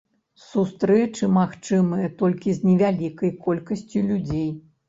Сустрэчы 0.45 1.29
магчымыя 1.35 2.07
толькі 2.23 2.57
з 2.57 2.71
невялікай 2.71 3.37
колькасцю 3.49 4.07
людзей. 4.09 4.51